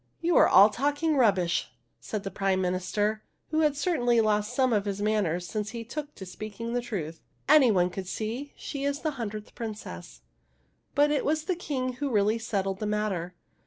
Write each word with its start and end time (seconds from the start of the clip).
"You 0.19 0.35
are 0.37 0.47
all 0.47 0.71
talking 0.71 1.15
rubbish," 1.15 1.69
said 1.99 2.23
the 2.23 2.31
Prime 2.31 2.59
Minister, 2.59 3.21
who 3.51 3.59
had 3.59 3.77
certainly 3.77 4.19
lost 4.19 4.51
some 4.55 4.73
of 4.73 4.85
his 4.85 4.99
manners 4.99 5.47
since 5.47 5.69
he 5.69 5.83
took 5.83 6.15
to 6.15 6.25
speaking 6.25 6.73
the 6.73 6.81
truth. 6.81 7.21
"Any 7.47 7.69
one 7.69 7.91
can 7.91 8.05
see 8.05 8.51
she 8.55 8.83
is 8.83 9.01
the 9.01 9.11
hundredth 9.21 9.53
Princess!" 9.53 10.21
But 10.95 11.11
it 11.11 11.23
was 11.23 11.43
the 11.43 11.53
King 11.55 11.93
who 12.01 12.09
really 12.09 12.39
settled 12.39 12.79
the 12.79 12.87
matter. 12.87 13.35